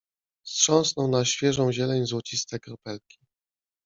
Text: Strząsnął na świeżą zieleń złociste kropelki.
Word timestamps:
Strząsnął 0.45 1.07
na 1.07 1.25
świeżą 1.25 1.71
zieleń 1.71 2.05
złociste 2.05 2.59
kropelki. 2.59 3.17